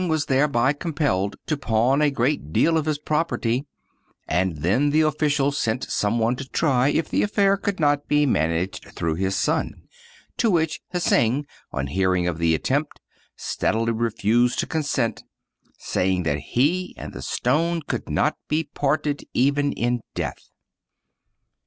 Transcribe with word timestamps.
43 0.01 0.03
Oriental 0.03 0.15
Mystery 0.15 0.35
Stories 0.35 0.47
was 0.49 0.53
thereby 0.55 0.73
compelled 1.13 1.35
to 1.45 1.57
pawn 1.57 2.01
a 2.01 2.09
great 2.09 2.51
deal 2.51 2.75
of 2.75 2.85
his 2.87 2.97
prop 2.97 3.29
erty; 3.29 3.65
and 4.27 4.57
then 4.63 4.89
the 4.89 5.01
official 5.01 5.51
sent 5.51 5.83
some 5.91 6.17
one 6.17 6.35
to 6.37 6.49
try 6.49 6.89
if 6.89 7.07
the 7.09 7.21
affair 7.21 7.55
could 7.55 7.79
not 7.79 8.07
be 8.07 8.25
managed 8.25 8.85
through 8.85 9.13
his 9.13 9.35
son, 9.35 9.83
to 10.37 10.49
which 10.49 10.81
Hsing, 10.91 11.45
on 11.71 11.85
hearing 11.85 12.25
of 12.27 12.39
the 12.39 12.55
attempt, 12.55 12.99
steadily 13.35 13.91
refused 13.91 14.57
to 14.57 14.65
con 14.65 14.81
sent, 14.81 15.21
saying 15.77 16.23
that 16.23 16.39
he 16.39 16.95
and 16.97 17.13
the 17.13 17.21
stone 17.21 17.83
could 17.83 18.09
not 18.09 18.37
be 18.47 18.63
parted 18.63 19.21
even 19.35 19.71
in 19.71 20.01
death. 20.15 20.49